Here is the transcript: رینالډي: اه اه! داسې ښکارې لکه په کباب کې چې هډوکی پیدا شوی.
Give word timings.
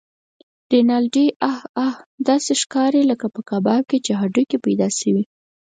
رینالډي: 0.71 1.25
اه 1.49 1.57
اه! 1.85 1.93
داسې 2.27 2.51
ښکارې 2.61 3.01
لکه 3.11 3.27
په 3.35 3.41
کباب 3.49 3.83
کې 3.89 3.97
چې 4.05 4.11
هډوکی 4.19 4.57
پیدا 4.65 4.87
شوی. 4.99 5.23